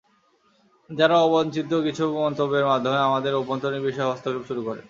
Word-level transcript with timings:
তারা 0.89 1.15
অবাঞ্ছিত 1.19 1.71
কিছু 1.83 2.03
মন্তব্যের 2.17 2.65
মাধ্যমে 2.65 2.99
আমাদের 2.99 3.33
অভ্যন্তরীণ 3.35 3.81
বিষয়ে 3.83 4.09
হস্তক্ষেপ 4.09 4.43
শুরু 4.47 4.61
করে। 4.63 4.79